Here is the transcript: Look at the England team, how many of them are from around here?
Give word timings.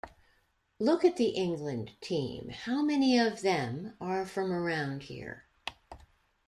Look 0.79 1.05
at 1.05 1.17
the 1.17 1.27
England 1.29 1.91
team, 2.01 2.49
how 2.49 2.81
many 2.81 3.19
of 3.19 3.41
them 3.43 3.93
are 4.01 4.25
from 4.25 4.51
around 4.51 5.03
here? 5.03 5.45